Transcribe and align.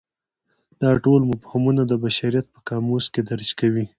دا 0.81 0.91
ټول 1.03 1.21
مفهومونه 1.31 1.81
د 1.87 1.93
بشریت 2.03 2.45
په 2.53 2.59
قاموس 2.67 3.05
کې 3.13 3.21
درج 3.29 3.49
کوي. 3.59 3.85